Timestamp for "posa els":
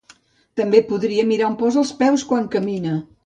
1.61-1.93